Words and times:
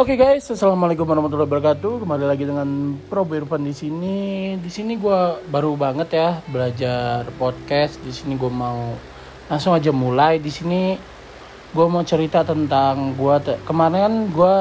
Oke 0.00 0.16
guys, 0.16 0.48
assalamualaikum 0.48 1.04
warahmatullahi 1.04 1.44
wabarakatuh. 1.44 2.00
Kembali 2.00 2.24
lagi 2.24 2.48
dengan 2.48 2.96
Pro 3.04 3.20
Irfan 3.28 3.60
di 3.60 3.76
sini. 3.76 4.16
Di 4.56 4.72
sini 4.72 4.96
gue 4.96 5.44
baru 5.52 5.76
banget 5.76 6.16
ya 6.16 6.40
belajar 6.48 7.28
podcast. 7.36 8.00
Di 8.00 8.08
sini 8.08 8.32
gue 8.32 8.48
mau 8.48 8.96
langsung 9.52 9.76
aja 9.76 9.92
mulai. 9.92 10.40
Di 10.40 10.48
sini 10.48 10.96
gue 11.76 11.84
mau 11.84 12.00
cerita 12.00 12.40
tentang 12.40 13.12
gue 13.12 13.60
kemarin 13.68 14.32
gue 14.32 14.56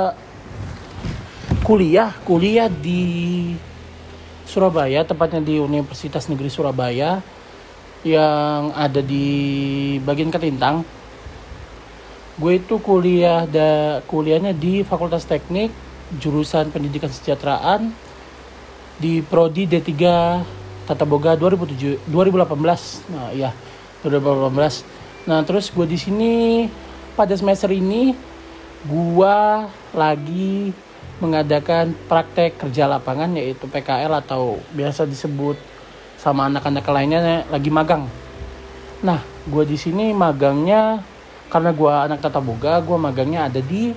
kuliah 1.63 2.11
kuliah 2.27 2.67
di 2.67 3.55
Surabaya, 4.43 5.07
tepatnya 5.07 5.39
di 5.39 5.55
Universitas 5.55 6.27
Negeri 6.27 6.51
Surabaya 6.51 7.23
yang 8.03 8.75
ada 8.75 8.99
di 8.99 9.23
bagian 10.03 10.35
Ketintang 10.35 10.98
gue 12.39 12.53
itu 12.55 12.79
kuliah 12.79 13.43
da 13.43 13.99
kuliahnya 14.07 14.55
di 14.55 14.87
Fakultas 14.87 15.27
Teknik 15.27 15.75
jurusan 16.23 16.71
Pendidikan 16.71 17.11
Sejahteraan 17.11 17.91
di 18.95 19.19
prodi 19.19 19.67
D3 19.67 19.91
Tata 20.87 21.03
Boga 21.03 21.35
2007 21.35 22.07
2018 22.07 23.11
nah 23.11 23.29
iya 23.35 23.51
2018 24.07 25.27
nah 25.27 25.43
terus 25.43 25.67
gue 25.67 25.83
di 25.83 25.99
sini 25.99 26.31
pada 27.19 27.35
semester 27.35 27.75
ini 27.75 28.15
gue 28.87 29.37
lagi 29.91 30.71
mengadakan 31.19 31.91
praktek 32.07 32.55
kerja 32.55 32.87
lapangan 32.87 33.35
yaitu 33.35 33.67
PKL 33.67 34.23
atau 34.23 34.63
biasa 34.71 35.03
disebut 35.03 35.59
sama 36.15 36.47
anak-anak 36.47 36.87
lainnya 36.87 37.43
lagi 37.51 37.67
magang. 37.67 38.07
Nah 39.03 39.19
gue 39.47 39.63
di 39.67 39.75
sini 39.75 40.15
magangnya 40.15 41.03
karena 41.49 41.73
gue 41.73 41.91
anak 41.91 42.21
tata 42.21 42.37
boga 42.37 42.77
gue 42.79 42.97
magangnya 42.97 43.49
ada 43.49 43.59
di 43.59 43.91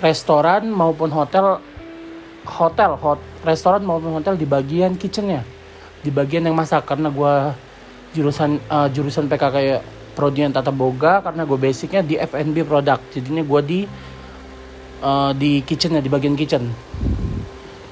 restoran 0.00 0.68
maupun 0.68 1.08
hotel 1.12 1.60
hotel 2.46 2.96
hot 2.96 3.20
restoran 3.42 3.82
maupun 3.82 4.16
hotel 4.16 4.38
di 4.38 4.46
bagian 4.48 4.94
kitchennya. 4.96 5.42
Di 6.00 6.10
bagian 6.14 6.46
yang 6.46 6.54
masak 6.54 6.86
karena 6.86 7.10
gue 7.10 7.34
jurusan 8.14 8.62
uh, 8.70 8.88
jurusan 8.88 9.26
PK 9.28 9.42
kayak 9.52 9.80
prodian 10.16 10.54
tata 10.54 10.72
boga 10.72 11.20
karena 11.20 11.44
gue 11.44 11.58
basicnya 11.60 12.00
di 12.00 12.16
F&B 12.16 12.64
produk 12.64 12.96
jadinya 13.12 13.44
gue 13.44 13.60
di 13.66 13.80
uh, 15.04 15.36
di 15.36 15.60
kitchennya 15.60 16.00
di 16.00 16.08
bagian 16.08 16.38
kitchen. 16.38 16.70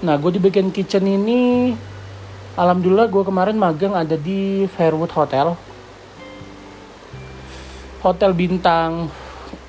Nah 0.05 0.15
gue 0.17 0.31
di 0.33 0.41
bagian 0.41 0.71
kitchen 0.73 1.05
ini 1.05 1.75
alhamdulillah 2.55 3.11
gue 3.11 3.23
kemarin 3.27 3.57
magang 3.59 3.93
ada 3.93 4.15
di 4.15 4.65
Fairwood 4.73 5.11
Hotel 5.13 5.59
hotel 8.05 8.37
bintang 8.37 9.09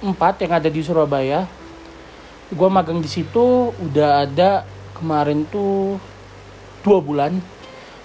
4 0.03 0.44
yang 0.44 0.53
ada 0.59 0.67
di 0.67 0.83
Surabaya. 0.83 1.47
Gue 2.52 2.67
magang 2.67 3.00
di 3.00 3.08
situ 3.08 3.72
udah 3.72 4.27
ada 4.27 4.67
kemarin 4.92 5.47
tuh 5.47 5.95
dua 6.83 7.00
bulan. 7.00 7.39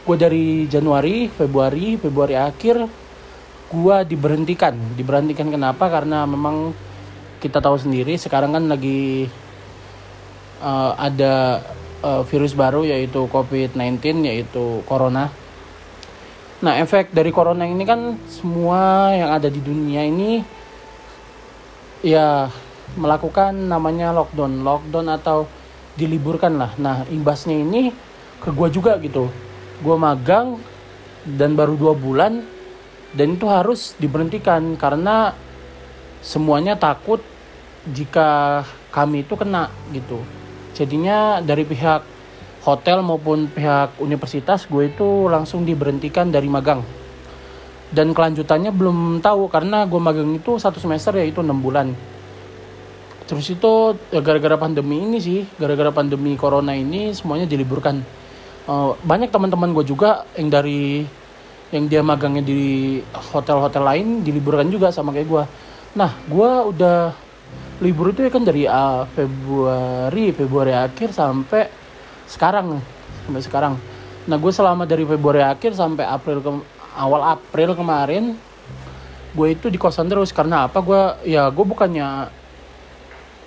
Gue 0.06 0.17
dari 0.17 0.70
Januari, 0.70 1.27
Februari, 1.27 1.98
Februari 1.98 2.39
akhir 2.39 2.87
gue 3.70 3.97
diberhentikan. 4.06 4.78
Diberhentikan 4.95 5.50
kenapa? 5.50 5.91
Karena 5.91 6.22
memang 6.25 6.72
kita 7.42 7.59
tahu 7.59 7.77
sendiri 7.77 8.15
sekarang 8.15 8.55
kan 8.55 8.65
lagi 8.70 9.27
uh, 10.62 10.92
ada 10.94 11.65
uh, 12.06 12.22
virus 12.28 12.53
baru 12.55 12.84
yaitu 12.87 13.27
COVID-19 13.33 14.28
yaitu 14.28 14.84
corona 14.87 15.33
Nah, 16.61 16.77
efek 16.77 17.16
dari 17.16 17.33
corona 17.33 17.64
ini 17.64 17.89
kan 17.89 18.20
semua 18.28 19.16
yang 19.16 19.33
ada 19.33 19.48
di 19.48 19.64
dunia 19.64 20.05
ini 20.05 20.44
ya 22.05 22.53
melakukan 23.00 23.56
namanya 23.56 24.12
lockdown, 24.12 24.60
lockdown 24.60 25.09
atau 25.09 25.49
diliburkan 25.97 26.60
lah. 26.60 26.72
Nah, 26.76 27.09
imbasnya 27.09 27.56
ini 27.56 27.88
ke 28.44 28.53
gue 28.53 28.69
juga 28.69 29.00
gitu. 29.00 29.32
Gue 29.81 29.97
magang 29.97 30.60
dan 31.25 31.56
baru 31.56 31.81
dua 31.81 31.97
bulan 31.97 32.44
dan 33.16 33.41
itu 33.41 33.49
harus 33.49 33.97
diberhentikan 33.97 34.76
karena 34.76 35.32
semuanya 36.20 36.76
takut 36.76 37.25
jika 37.88 38.60
kami 38.93 39.25
itu 39.25 39.32
kena 39.32 39.72
gitu. 39.97 40.20
Jadinya 40.76 41.41
dari 41.41 41.65
pihak 41.65 42.04
hotel 42.65 43.00
maupun 43.00 43.48
pihak 43.48 43.97
universitas 44.00 44.69
gue 44.69 44.93
itu 44.93 45.28
langsung 45.28 45.65
diberhentikan 45.65 46.28
dari 46.28 46.47
magang. 46.47 46.84
Dan 47.91 48.15
kelanjutannya 48.15 48.71
belum 48.71 49.19
tahu 49.19 49.50
karena 49.50 49.82
gue 49.88 49.98
magang 49.98 50.31
itu 50.37 50.60
satu 50.60 50.78
semester 50.78 51.19
yaitu 51.19 51.43
enam 51.43 51.59
bulan. 51.59 51.91
Terus 53.26 53.47
itu 53.50 53.94
ya 54.10 54.20
gara-gara 54.22 54.59
pandemi 54.59 55.03
ini 55.03 55.19
sih 55.19 55.47
gara-gara 55.59 55.91
pandemi 55.91 56.34
corona 56.34 56.75
ini 56.75 57.15
semuanya 57.15 57.47
diliburkan. 57.47 58.03
Uh, 58.70 58.94
banyak 59.03 59.32
teman-teman 59.32 59.75
gue 59.75 59.84
juga 59.88 60.22
yang 60.38 60.53
dari 60.53 61.03
yang 61.70 61.87
dia 61.87 62.03
magangnya 62.03 62.43
di 62.43 62.99
hotel-hotel 63.15 63.82
lain 63.82 64.06
diliburkan 64.26 64.66
juga 64.70 64.91
sama 64.91 65.15
kayak 65.15 65.28
gue 65.31 65.44
nah 65.91 66.10
gue 66.26 66.50
udah 66.75 67.15
libur 67.82 68.15
itu 68.15 68.26
ya 68.26 68.31
kan 68.31 68.43
dari 68.47 68.62
uh, 68.66 69.06
Februari 69.10 70.31
Februari 70.34 70.75
akhir 70.75 71.15
sampai 71.15 71.80
sekarang 72.31 72.79
sampai 73.27 73.43
sekarang. 73.43 73.75
Nah 74.31 74.37
gue 74.39 74.53
selama 74.55 74.87
dari 74.87 75.03
Februari 75.03 75.43
akhir 75.43 75.75
sampai 75.75 76.07
April 76.07 76.39
ke 76.39 76.51
awal 76.95 77.35
April 77.35 77.75
kemarin 77.75 78.39
gue 79.35 79.49
itu 79.51 79.67
di 79.67 79.79
kosan 79.79 80.07
terus. 80.07 80.31
Karena 80.31 80.71
apa? 80.71 80.79
Gue 80.79 81.03
ya 81.27 81.51
gue 81.51 81.65
bukannya 81.67 82.31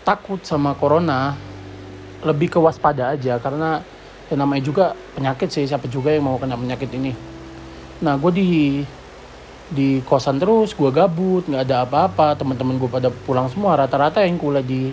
takut 0.04 0.44
sama 0.44 0.76
corona. 0.76 1.40
Lebih 2.24 2.56
ke 2.56 2.60
waspada 2.60 3.16
aja. 3.16 3.40
Karena 3.40 3.80
ya 4.28 4.36
namanya 4.36 4.64
juga 4.64 4.86
penyakit 5.16 5.48
sih. 5.48 5.64
Siapa 5.64 5.88
juga 5.88 6.12
yang 6.12 6.28
mau 6.28 6.40
kena 6.40 6.60
penyakit 6.60 6.92
ini? 6.96 7.12
Nah 8.04 8.20
gue 8.20 8.32
di 8.36 8.52
di 9.72 10.04
kosan 10.04 10.40
terus. 10.40 10.76
Gue 10.76 10.92
gabut 10.92 11.48
nggak 11.48 11.64
ada 11.68 11.88
apa-apa. 11.88 12.36
Teman-teman 12.36 12.80
gue 12.80 12.92
pada 12.92 13.08
pulang 13.12 13.48
semua. 13.48 13.80
Rata-rata 13.80 14.24
yang 14.24 14.40
kuliah 14.40 14.64
di 14.64 14.92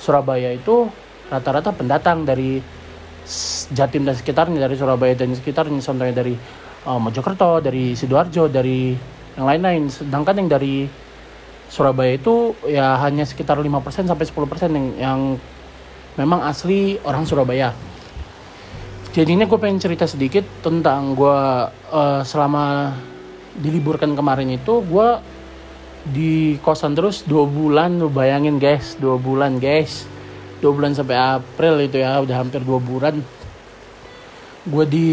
Surabaya 0.00 0.54
itu 0.54 0.88
rata-rata 1.30 1.70
pendatang 1.70 2.26
dari 2.26 2.79
Jatim 3.70 4.02
dan 4.02 4.16
sekitarnya 4.16 4.58
dari 4.58 4.74
Surabaya 4.74 5.14
dan 5.14 5.30
sekitarnya 5.32 5.78
contohnya 5.78 6.14
dari 6.14 6.34
uh, 6.86 6.98
Mojokerto 6.98 7.60
dari 7.62 7.94
sidoarjo 7.94 8.50
dari 8.50 8.94
yang 9.38 9.46
lain-lain. 9.46 9.88
Sedangkan 9.92 10.34
yang 10.40 10.48
dari 10.50 10.88
Surabaya 11.70 12.18
itu 12.18 12.58
ya 12.66 12.98
hanya 12.98 13.22
sekitar 13.22 13.60
5% 13.60 14.10
sampai 14.10 14.26
10% 14.26 14.74
yang 14.74 14.86
yang 14.98 15.20
memang 16.18 16.42
asli 16.42 16.98
orang 17.06 17.22
Surabaya. 17.22 17.70
Jadinya 19.10 19.46
gue 19.46 19.58
pengen 19.58 19.82
cerita 19.82 20.06
sedikit 20.06 20.46
tentang 20.62 21.14
gue 21.18 21.38
uh, 21.90 22.22
selama 22.22 22.94
diliburkan 23.58 24.14
kemarin 24.14 24.54
itu 24.54 24.82
gue 24.86 25.08
di 26.06 26.56
kosan 26.64 26.96
terus 26.96 27.26
dua 27.28 27.44
bulan 27.44 28.00
lu 28.00 28.08
bayangin 28.08 28.56
guys 28.56 28.96
dua 28.96 29.20
bulan 29.20 29.60
guys 29.60 30.08
dua 30.60 30.72
bulan 30.76 30.92
sampai 30.92 31.16
April 31.16 31.80
itu 31.80 32.00
ya 32.00 32.20
udah 32.20 32.36
hampir 32.40 32.60
dua 32.62 32.78
bulan. 32.78 33.16
Gue 34.64 34.84
di 34.84 35.08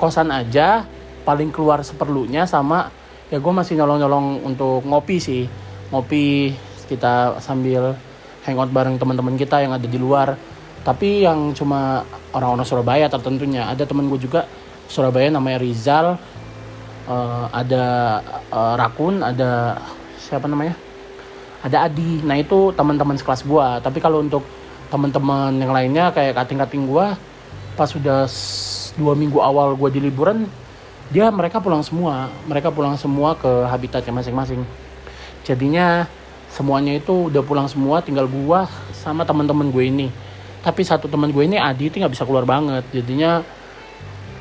kosan 0.00 0.32
aja 0.32 0.88
paling 1.22 1.52
keluar 1.52 1.84
seperlunya 1.84 2.48
sama 2.48 2.90
ya 3.30 3.38
gue 3.38 3.52
masih 3.52 3.78
nyolong-nyolong 3.78 4.42
untuk 4.42 4.82
ngopi 4.88 5.16
sih. 5.20 5.44
Ngopi 5.92 6.56
kita 6.88 7.36
sambil 7.44 7.94
hangout 8.48 8.72
bareng 8.72 8.96
teman-teman 8.96 9.36
kita 9.36 9.60
yang 9.60 9.76
ada 9.76 9.84
di 9.84 9.98
luar. 10.00 10.34
Tapi 10.82 11.22
yang 11.22 11.54
cuma 11.54 12.02
orang-orang 12.34 12.66
Surabaya 12.66 13.06
tertentunya. 13.06 13.70
Ada 13.70 13.86
teman 13.86 14.10
gue 14.10 14.18
juga 14.18 14.48
Surabaya 14.90 15.30
namanya 15.30 15.62
Rizal 15.62 16.18
uh, 17.08 17.46
ada 17.50 17.84
uh, 18.50 18.74
Rakun 18.78 19.22
ada 19.22 19.78
siapa 20.18 20.46
namanya 20.46 20.76
ada 21.62 21.86
Adi. 21.86 22.20
Nah 22.26 22.36
itu 22.36 22.74
teman-teman 22.74 23.14
sekelas 23.14 23.46
gue 23.46 23.66
tapi 23.80 23.98
kalau 24.02 24.20
untuk 24.20 24.42
teman-teman 24.90 25.56
yang 25.56 25.72
lainnya 25.72 26.12
kayak 26.12 26.36
kating-kating 26.36 26.84
gue 26.84 27.06
pas 27.72 27.88
sudah 27.88 28.28
dua 29.00 29.16
minggu 29.16 29.40
awal 29.40 29.72
gue 29.72 29.88
di 29.88 30.00
liburan 30.04 30.44
dia 31.12 31.28
mereka 31.28 31.60
pulang 31.60 31.84
semua. 31.84 32.32
Mereka 32.48 32.72
pulang 32.72 32.96
semua 32.96 33.36
ke 33.36 33.48
habitatnya 33.68 34.12
masing-masing. 34.16 34.64
Jadinya 35.44 36.08
semuanya 36.52 36.96
itu 36.96 37.28
udah 37.32 37.42
pulang 37.44 37.68
semua 37.68 38.00
tinggal 38.00 38.24
gue 38.28 38.60
sama 38.96 39.22
teman-teman 39.28 39.68
gue 39.68 39.84
ini. 39.86 40.08
Tapi 40.62 40.86
satu 40.86 41.10
teman 41.10 41.28
gue 41.34 41.42
ini 41.44 41.60
Adi 41.60 41.90
itu 41.92 42.00
nggak 42.00 42.12
bisa 42.16 42.24
keluar 42.24 42.48
banget. 42.48 42.84
Jadinya 42.96 43.44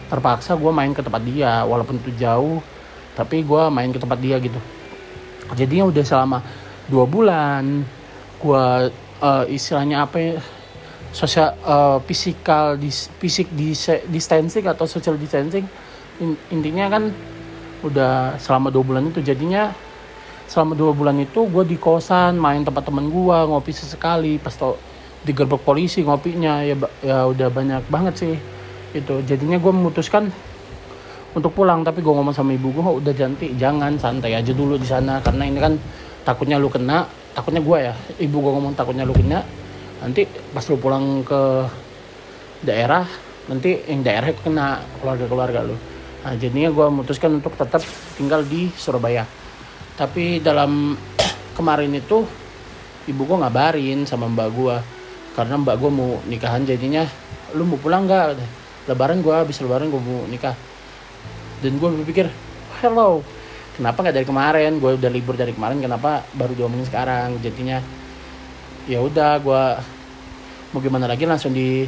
terpaksa 0.07 0.56
gue 0.59 0.71
main 0.71 0.91
ke 0.91 1.00
tempat 1.00 1.23
dia 1.23 1.63
walaupun 1.63 1.95
itu 1.95 2.12
jauh 2.19 2.59
tapi 3.15 3.44
gue 3.44 3.62
main 3.71 3.91
ke 3.91 4.00
tempat 4.00 4.19
dia 4.19 4.39
gitu. 4.39 4.59
Jadinya 5.56 5.91
udah 5.91 6.03
selama 6.07 6.39
dua 6.89 7.06
bulan. 7.06 7.86
Gue 8.42 8.89
uh, 9.22 9.45
istilahnya 9.45 10.07
apa 10.07 10.18
ya 10.18 10.33
sosial 11.12 11.54
uh, 11.68 12.00
physical 12.07 12.80
dis, 12.80 13.12
fisik 13.19 13.51
dis, 13.54 13.92
distancing 14.10 14.66
atau 14.66 14.88
social 14.88 15.19
distancing. 15.19 15.68
Intinya 16.54 16.88
kan 16.89 17.12
udah 17.81 18.38
selama 18.38 18.69
dua 18.69 18.83
bulan 18.86 19.10
itu 19.10 19.25
jadinya 19.25 19.74
selama 20.45 20.78
dua 20.78 20.92
bulan 20.94 21.18
itu 21.18 21.48
gue 21.48 21.63
di 21.66 21.80
kosan 21.80 22.38
main 22.38 22.62
tempat 22.62 22.86
teman 22.86 23.10
gue 23.10 23.38
ngopi 23.48 23.72
sesekali 23.74 24.38
pas 24.38 24.54
to 24.54 24.78
digerbek 25.25 25.62
polisi 25.63 26.06
ngopinya 26.06 26.62
ya 26.66 26.75
ya 27.01 27.25
udah 27.30 27.48
banyak 27.50 27.81
banget 27.89 28.13
sih 28.19 28.36
itu 28.92 29.24
jadinya 29.24 29.56
gue 29.56 29.72
memutuskan 29.72 30.28
untuk 31.31 31.56
pulang 31.56 31.88
tapi 31.88 32.04
gue 32.04 32.12
ngomong 32.12 32.36
sama 32.36 32.51
ibu 32.51 32.75
gue 32.75 32.83
"Oh, 32.83 33.00
udah 33.00 33.16
janti 33.16 33.56
jangan 33.56 33.95
santai 33.95 34.36
aja 34.36 34.51
dulu 34.51 34.75
di 34.75 34.83
sana 34.83 35.24
karena 35.24 35.48
ini 35.48 35.60
kan 35.63 35.74
takutnya 36.21 36.62
lu 36.62 36.69
kena 36.69 37.09
takutnya 37.31 37.62
gue 37.63 37.77
ya. 37.79 37.94
Ibu 38.19 38.38
gue 38.38 38.51
ngomong 38.51 38.73
takutnya 38.75 39.07
lu 39.07 39.15
kena. 39.15 39.44
Nanti 40.01 40.25
pas 40.25 40.65
lu 40.65 40.77
pulang 40.81 41.21
ke 41.21 41.41
daerah 42.62 43.06
nanti 43.50 43.73
yang 43.89 44.06
daerah 44.06 44.29
kena 44.38 44.81
keluarga 45.01 45.25
keluarga 45.25 45.59
lu. 45.65 45.75
Nah 46.21 46.33
jadinya 46.38 46.69
gue 46.69 46.85
memutuskan 46.94 47.41
untuk 47.41 47.57
tetap 47.57 47.81
tinggal 48.18 48.45
di 48.45 48.69
Surabaya. 48.77 49.25
Tapi 49.97 50.39
dalam 50.41 50.95
kemarin 51.57 51.91
itu 51.97 52.25
ibu 53.09 53.21
gue 53.25 53.38
ngabarin 53.41 54.06
sama 54.06 54.29
mbak 54.29 54.50
gue 54.53 54.75
karena 55.33 55.57
mbak 55.57 55.75
gue 55.81 55.91
mau 55.91 56.21
nikahan 56.29 56.62
jadinya 56.68 57.06
lu 57.57 57.65
mau 57.65 57.81
pulang 57.81 58.06
nggak? 58.06 58.38
Lebaran 58.89 59.21
gue 59.21 59.33
habis 59.33 59.57
lebaran 59.62 59.89
gue 59.89 60.01
mau 60.01 60.25
nikah. 60.29 60.53
Dan 61.62 61.77
gue 61.77 61.89
berpikir 62.01 62.25
hello 62.81 63.40
kenapa 63.77 64.03
nggak 64.03 64.15
dari 64.15 64.27
kemarin? 64.27 64.71
Gue 64.81 64.97
udah 64.97 65.12
libur 65.12 65.35
dari 65.39 65.56
kemarin 65.56 65.79
kenapa 65.79 66.25
baru 66.35 66.56
diomongin 66.56 66.88
sekarang? 66.88 67.39
Jadinya 67.39 67.79
ya 68.89 69.00
udah 69.00 69.38
gue 69.39 69.63
mau 70.73 70.79
gimana 70.81 71.06
lagi? 71.07 71.23
Langsung 71.27 71.56
di 71.56 71.85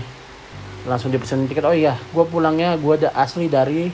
langsung 0.84 1.12
dipesan 1.12 1.48
tiket. 1.48 1.64
Oh 1.64 1.76
iya 1.76 1.96
gue 1.96 2.24
pulangnya 2.28 2.76
gue 2.76 2.94
ada 3.04 3.10
asli 3.16 3.48
dari 3.48 3.90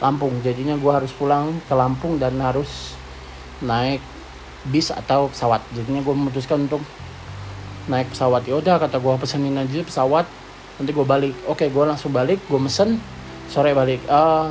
Lampung. 0.00 0.40
Jadinya 0.40 0.80
gue 0.80 0.92
harus 0.92 1.12
pulang 1.12 1.60
ke 1.68 1.74
Lampung 1.76 2.16
dan 2.16 2.36
harus 2.40 2.96
naik 3.60 4.00
bis 4.68 4.88
atau 4.88 5.28
pesawat. 5.28 5.60
Jadinya 5.76 6.00
gue 6.00 6.14
memutuskan 6.16 6.64
untuk 6.64 6.80
naik 7.88 8.08
pesawat. 8.12 8.48
Ya 8.48 8.56
udah 8.56 8.80
kata 8.80 8.96
gue 8.96 9.14
pesenin 9.20 9.56
aja 9.60 9.84
pesawat 9.84 10.24
nanti 10.80 10.96
gue 10.96 11.04
balik. 11.04 11.36
Oke 11.44 11.68
gue 11.68 11.84
langsung 11.84 12.12
balik 12.16 12.40
gue 12.48 12.60
mesen 12.60 12.96
sore 13.52 13.76
balik. 13.76 14.00
Eh 14.08 14.48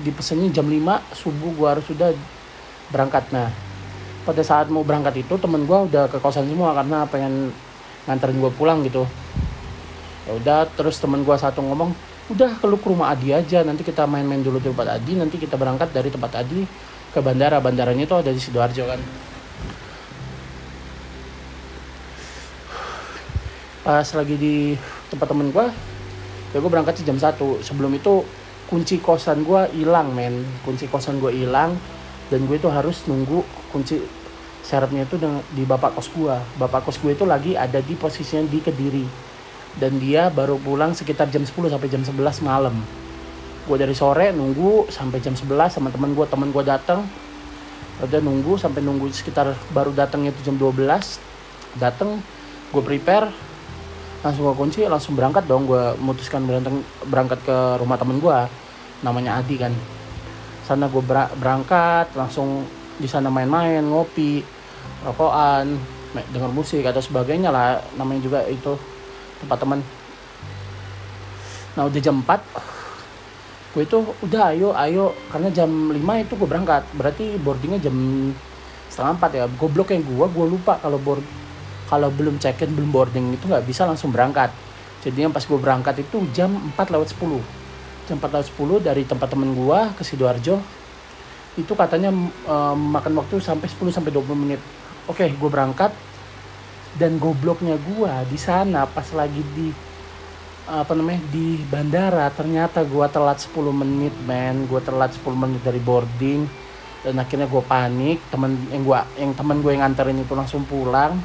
dipesenin 0.00 0.48
jam 0.48 0.64
5 0.64 0.80
subuh 1.12 1.50
gue 1.52 1.68
harus 1.68 1.84
sudah 1.84 2.16
berangkat. 2.88 3.28
Nah 3.28 3.52
pada 4.24 4.40
saat 4.40 4.72
mau 4.72 4.86
berangkat 4.86 5.26
itu 5.26 5.34
temen 5.36 5.68
gue 5.68 5.78
udah 5.92 6.08
ke 6.08 6.16
kosan 6.22 6.48
semua 6.48 6.72
karena 6.72 7.04
pengen 7.04 7.52
nganterin 8.08 8.40
gue 8.40 8.52
pulang 8.56 8.80
gitu. 8.88 9.04
Ya 10.24 10.32
udah 10.38 10.58
terus 10.72 10.96
temen 10.96 11.20
gue 11.26 11.36
satu 11.36 11.60
ngomong 11.60 11.92
udah 12.30 12.56
kalau 12.62 12.78
ke 12.78 12.86
rumah 12.88 13.12
Adi 13.12 13.34
aja 13.34 13.60
nanti 13.66 13.82
kita 13.84 14.08
main-main 14.08 14.40
dulu 14.40 14.62
di 14.62 14.70
tempat 14.72 14.96
Adi 14.96 15.18
nanti 15.18 15.36
kita 15.36 15.60
berangkat 15.60 15.92
dari 15.92 16.08
tempat 16.08 16.40
Adi 16.40 16.64
ke 17.12 17.18
bandara. 17.20 17.60
Bandaranya 17.60 18.08
itu 18.08 18.16
ada 18.16 18.30
di 18.32 18.40
sidoarjo 18.40 18.88
kan. 18.88 19.00
Pas 23.82 24.06
lagi 24.14 24.36
di 24.38 24.78
tempat 25.10 25.26
temen 25.28 25.50
gue 25.50 25.66
ya 26.54 26.60
gue 26.60 26.70
berangkat 26.70 27.02
sih 27.02 27.04
jam 27.04 27.18
1 27.18 27.36
sebelum 27.66 27.90
itu 27.96 28.22
kunci 28.72 29.04
kosan 29.04 29.44
gue 29.44 29.68
hilang 29.76 30.16
men. 30.16 30.48
Kunci 30.64 30.88
kosan 30.88 31.20
gue 31.20 31.28
hilang 31.28 31.76
dan 32.32 32.48
gue 32.48 32.56
itu 32.56 32.72
harus 32.72 33.04
nunggu 33.04 33.44
kunci 33.68 34.00
serepnya 34.64 35.04
itu 35.04 35.20
di 35.52 35.68
bapak 35.68 35.92
kos 35.92 36.08
gue 36.16 36.32
bapak 36.56 36.88
kos 36.88 36.96
gue 37.04 37.12
itu 37.12 37.28
lagi 37.28 37.52
ada 37.52 37.84
di 37.84 37.92
posisinya 37.92 38.48
di 38.48 38.64
kediri. 38.64 39.04
Dan 39.76 40.00
dia 40.00 40.32
baru 40.32 40.56
pulang 40.56 40.96
sekitar 40.96 41.28
jam 41.28 41.44
10 41.44 41.52
sampai 41.68 41.88
jam 41.92 42.00
11 42.00 42.16
malam. 42.40 42.72
Gue 43.68 43.76
dari 43.76 43.92
sore 43.92 44.32
nunggu 44.32 44.88
sampai 44.88 45.20
jam 45.20 45.36
11 45.36 45.76
sama 45.76 45.92
temen 45.92 46.16
gue 46.16 46.24
temen 46.24 46.48
gue 46.48 46.64
datang 46.64 47.04
udah 48.00 48.20
nunggu 48.24 48.56
sampai 48.56 48.80
nunggu 48.80 49.12
sekitar 49.12 49.52
baru 49.70 49.92
datangnya 49.92 50.32
itu 50.34 50.50
jam 50.50 50.56
12 50.58 50.80
datang 51.78 52.18
gue 52.72 52.82
prepare 52.82 53.30
langsung 54.22 54.46
gue 54.46 54.54
kunci 54.54 54.86
langsung 54.86 55.18
berangkat 55.18 55.44
dong. 55.50 55.66
Gue 55.66 55.94
memutuskan 55.98 56.46
berangkat 56.46 56.72
berangkat 57.10 57.38
ke 57.42 57.56
rumah 57.82 57.98
temen 57.98 58.22
gue 58.22 58.38
namanya 59.02 59.42
Adi 59.42 59.58
kan. 59.58 59.74
Sana 60.62 60.86
gue 60.86 61.02
berangkat 61.38 62.14
langsung 62.14 62.62
di 62.96 63.10
sana 63.10 63.26
main-main 63.28 63.82
ngopi 63.82 64.46
rokokan 65.02 65.74
denger 66.14 66.50
musik 66.54 66.86
atau 66.86 67.02
sebagainya 67.02 67.50
lah. 67.50 67.82
Namanya 67.98 68.20
juga 68.22 68.40
itu 68.46 68.78
tempat 69.42 69.58
teman 69.58 69.82
nah 71.72 71.88
udah 71.88 72.00
jam 72.04 72.20
4 72.20 72.28
gue 73.72 73.82
itu 73.82 73.98
udah 74.22 74.52
ayo 74.54 74.70
ayo. 74.78 75.06
Karena 75.34 75.50
jam 75.50 75.68
5 75.90 75.98
itu 75.98 76.32
gue 76.38 76.48
berangkat. 76.48 76.86
Berarti 76.94 77.40
boardingnya 77.42 77.82
jam 77.82 77.96
setengah 78.86 79.18
4 79.18 79.38
ya. 79.40 79.44
Goblok 79.58 79.90
yang 79.90 80.06
gue 80.06 80.26
gue 80.30 80.46
lupa 80.46 80.78
kalau 80.78 81.00
board 81.02 81.24
kalau 81.92 82.08
belum 82.08 82.40
check 82.40 82.64
in 82.64 82.72
belum 82.72 82.88
boarding 82.88 83.36
itu 83.36 83.44
nggak 83.44 83.68
bisa 83.68 83.84
langsung 83.84 84.08
berangkat. 84.08 84.48
Jadinya 85.04 85.36
pas 85.36 85.44
gue 85.44 85.58
berangkat 85.60 86.00
itu 86.00 86.24
jam 86.32 86.72
4 86.72 86.88
lewat 86.88 87.12
10 87.12 87.60
jam 88.08 88.16
4 88.16 88.32
lewat 88.32 88.46
10 88.48 88.88
dari 88.88 89.02
tempat 89.04 89.28
temen 89.28 89.52
gue 89.52 89.78
ke 89.98 90.02
Sidoarjo 90.02 90.56
itu 91.52 91.72
katanya 91.76 92.08
em, 92.48 92.78
makan 92.96 93.12
waktu 93.20 93.36
sampai 93.44 93.68
10 93.68 93.92
sampai 93.92 94.08
20 94.08 94.32
menit. 94.32 94.60
Oke 95.04 95.28
gue 95.28 95.50
berangkat 95.52 95.92
dan 96.96 97.20
gobloknya 97.20 97.76
gue 97.76 98.12
di 98.32 98.38
sana 98.40 98.88
pas 98.88 99.04
lagi 99.12 99.44
di 99.52 99.68
apa 100.62 100.94
namanya 100.94 101.18
di 101.34 101.58
bandara 101.66 102.30
ternyata 102.30 102.86
gue 102.86 103.06
telat 103.12 103.36
10 103.36 103.52
menit 103.74 104.14
men. 104.24 104.64
Gue 104.64 104.80
telat 104.80 105.12
10 105.12 105.28
menit 105.36 105.60
dari 105.60 105.82
boarding 105.82 106.48
dan 107.04 107.20
akhirnya 107.20 107.44
gue 107.50 107.62
panik. 107.68 108.18
Temen 108.32 108.56
yang 108.72 108.82
gua 108.86 109.04
yang 109.20 109.36
temen 109.36 109.60
gue 109.60 109.70
yang 109.76 109.84
nganterin 109.84 110.24
itu 110.24 110.32
langsung 110.32 110.64
pulang 110.64 111.20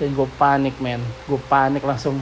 dan 0.00 0.16
gue 0.16 0.28
panik 0.40 0.74
men. 0.80 1.04
Gue 1.28 1.36
panik 1.52 1.84
langsung. 1.84 2.16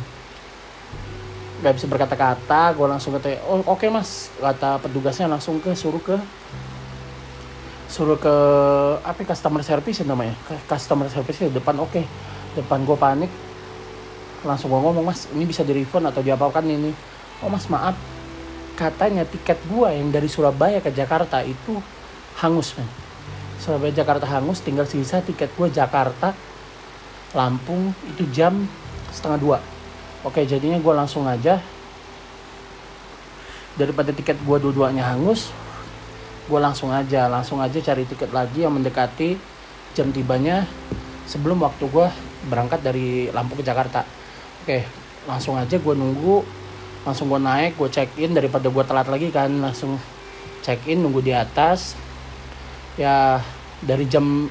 Nggak 1.63 1.75
bisa 1.79 1.87
berkata-kata 1.87 2.75
gue 2.75 2.87
langsung 2.91 3.15
kata 3.15 3.39
oh 3.47 3.63
oke 3.63 3.87
mas. 3.87 4.35
Kata 4.43 4.83
petugasnya 4.83 5.31
langsung 5.31 5.63
ke 5.63 5.71
suruh 5.79 6.03
ke 6.03 6.19
suruh 7.89 8.19
ke 8.19 8.35
apa 9.01 9.23
ya, 9.23 9.27
customer 9.31 9.63
service 9.63 10.03
ya 10.03 10.07
namanya. 10.11 10.35
Customer 10.67 11.07
service 11.07 11.39
di 11.47 11.55
depan 11.55 11.79
oke. 11.79 12.03
Depan 12.59 12.83
gue 12.83 12.99
panik. 12.99 13.31
Langsung 14.43 14.75
gue 14.75 14.81
ngomong 14.83 15.07
mas 15.07 15.31
ini 15.31 15.47
bisa 15.47 15.63
di 15.63 15.71
refund 15.71 16.11
atau 16.11 16.19
diapakan 16.19 16.67
ini? 16.67 16.91
Oh 17.47 17.51
mas 17.51 17.71
maaf. 17.71 17.95
Katanya 18.75 19.23
tiket 19.23 19.59
gue 19.71 19.89
yang 19.91 20.11
dari 20.11 20.27
Surabaya 20.27 20.83
ke 20.83 20.91
Jakarta 20.91 21.43
itu 21.47 21.79
hangus 22.43 22.75
men. 22.75 22.87
Surabaya 23.59 23.91
Jakarta 23.91 24.27
hangus 24.27 24.63
tinggal 24.63 24.87
sisa 24.87 25.23
tiket 25.23 25.51
gue 25.55 25.71
Jakarta 25.71 26.35
Lampung 27.37 27.93
itu 28.09 28.25
jam 28.33 28.65
setengah 29.13 29.39
dua. 29.41 29.59
Oke 30.25 30.45
jadinya 30.45 30.81
gue 30.81 30.95
langsung 30.95 31.29
aja. 31.29 31.61
Daripada 33.79 34.11
tiket 34.11 34.39
gue 34.43 34.57
dua-duanya 34.59 35.07
hangus 35.07 35.55
gue 36.49 36.57
langsung 36.57 36.89
aja 36.89 37.29
langsung 37.29 37.61
aja 37.61 37.77
cari 37.77 38.09
tiket 38.09 38.33
lagi 38.33 38.65
yang 38.65 38.73
mendekati 38.73 39.37
jam 39.93 40.09
tibanya 40.09 40.65
sebelum 41.29 41.61
waktu 41.61 41.85
gue 41.93 42.09
berangkat 42.49 42.81
dari 42.81 43.29
Lampung 43.37 43.61
ke 43.61 43.65
Jakarta. 43.69 44.09
Oke 44.65 44.89
langsung 45.29 45.61
aja 45.61 45.77
gue 45.77 45.95
nunggu 45.95 46.41
langsung 47.05 47.29
gue 47.29 47.37
naik 47.37 47.77
gue 47.77 47.89
check 47.93 48.09
in 48.17 48.33
daripada 48.33 48.73
gue 48.73 48.85
telat 48.89 49.13
lagi 49.13 49.29
kan 49.29 49.53
langsung 49.61 50.01
check 50.65 50.81
in 50.89 51.05
nunggu 51.05 51.21
di 51.21 51.37
atas. 51.37 51.93
Ya 52.97 53.45
dari 53.85 54.09
jam 54.09 54.49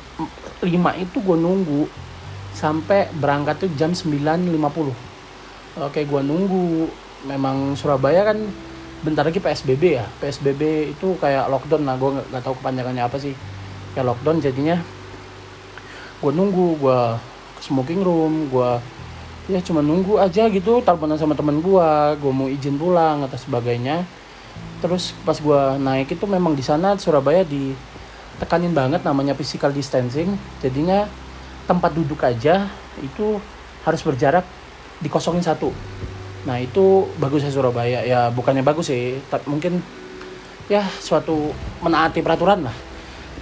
5 0.62 0.69
itu 1.01 1.17
gue 1.17 1.38
nunggu 1.38 1.89
sampai 2.57 3.13
berangkat 3.13 3.61
tuh 3.61 3.69
jam 3.77 3.93
9.50 3.93 4.57
oke 5.77 5.99
gue 6.01 6.21
nunggu 6.25 6.89
memang 7.29 7.77
Surabaya 7.77 8.33
kan 8.33 8.37
bentar 9.01 9.25
lagi 9.25 9.37
PSBB 9.37 9.83
ya. 10.01 10.05
PSBB 10.17 10.93
itu 10.97 11.17
kayak 11.21 11.49
lockdown 11.49 11.85
lah 11.85 11.95
gue 11.97 12.09
nggak 12.33 12.43
tahu 12.43 12.55
kepanjangannya 12.61 13.03
apa 13.05 13.17
sih. 13.21 13.33
Kayak 13.93 14.13
lockdown 14.13 14.37
jadinya. 14.41 14.77
Gue 16.17 16.31
nunggu 16.33 16.81
gue 16.81 16.99
ke 17.57 17.61
smoking 17.65 18.01
room 18.05 18.49
gue 18.53 18.71
ya 19.47 19.63
cuma 19.63 19.79
nunggu 19.79 20.19
aja 20.19 20.51
gitu 20.51 20.83
teleponan 20.83 21.15
sama 21.15 21.31
temen 21.31 21.63
gue 21.63 21.89
gue 22.19 22.31
mau 22.33 22.49
izin 22.49 22.77
pulang 22.77 23.25
atau 23.25 23.37
sebagainya. 23.37 24.05
Terus 24.81 25.13
pas 25.25 25.37
gue 25.37 25.61
naik 25.81 26.17
itu 26.17 26.25
memang 26.25 26.53
di 26.57 26.65
sana 26.65 26.97
Surabaya 26.97 27.45
ditekanin 27.45 28.73
banget 28.73 29.05
namanya 29.05 29.37
physical 29.37 29.69
distancing. 29.69 30.37
Jadinya 30.61 31.05
tempat 31.67 31.91
duduk 31.91 32.24
aja 32.24 32.71
itu 33.03 33.38
harus 33.83 34.01
berjarak 34.01 34.47
dikosongin 35.03 35.43
satu. 35.43 35.69
Nah 36.47 36.57
itu 36.63 37.12
bagusnya 37.19 37.51
Surabaya. 37.51 38.01
Ya 38.07 38.31
bukannya 38.31 38.63
bagus 38.63 38.89
sih 38.89 39.19
tapi 39.27 39.45
mungkin 39.51 39.83
ya 40.71 40.88
suatu 41.03 41.51
menaati 41.83 42.24
peraturan 42.24 42.65
lah. 42.65 42.75